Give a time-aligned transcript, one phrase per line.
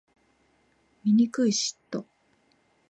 [1.03, 2.05] 醜い嫉妬